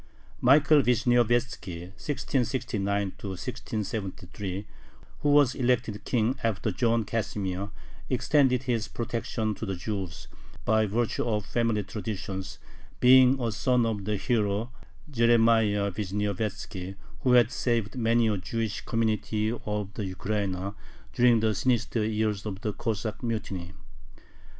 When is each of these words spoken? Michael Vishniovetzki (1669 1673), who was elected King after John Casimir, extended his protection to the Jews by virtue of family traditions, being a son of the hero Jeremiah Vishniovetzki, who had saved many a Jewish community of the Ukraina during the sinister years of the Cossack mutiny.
Michael 0.41 0.81
Vishniovetzki 0.81 1.81
(1669 1.93 3.11
1673), 3.21 4.65
who 5.19 5.29
was 5.29 5.53
elected 5.53 6.03
King 6.05 6.35
after 6.43 6.71
John 6.71 7.03
Casimir, 7.03 7.69
extended 8.09 8.63
his 8.63 8.87
protection 8.87 9.53
to 9.53 9.63
the 9.63 9.75
Jews 9.75 10.27
by 10.65 10.87
virtue 10.87 11.23
of 11.23 11.45
family 11.45 11.83
traditions, 11.83 12.57
being 12.99 13.39
a 13.39 13.51
son 13.51 13.85
of 13.85 14.05
the 14.05 14.15
hero 14.15 14.71
Jeremiah 15.07 15.91
Vishniovetzki, 15.91 16.95
who 17.19 17.33
had 17.33 17.51
saved 17.51 17.95
many 17.95 18.25
a 18.25 18.37
Jewish 18.39 18.81
community 18.83 19.51
of 19.67 19.93
the 19.93 20.01
Ukraina 20.07 20.73
during 21.13 21.41
the 21.41 21.53
sinister 21.53 22.03
years 22.03 22.47
of 22.47 22.61
the 22.61 22.73
Cossack 22.73 23.21
mutiny. 23.21 23.73